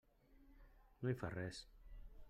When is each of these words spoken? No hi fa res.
No 1.03 1.13
hi 1.13 1.17
fa 1.21 1.33
res. 1.37 1.61